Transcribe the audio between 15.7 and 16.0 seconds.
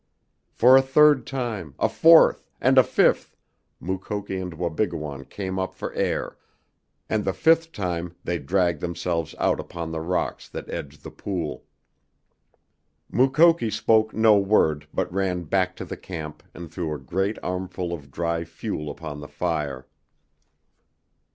to the